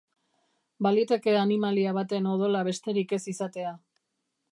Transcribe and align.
Baliteke 0.85 1.35
animalia 1.41 1.91
baten 1.97 2.29
odola 2.31 2.63
besterik 2.69 3.13
ez 3.19 3.21
izatea. 3.33 3.75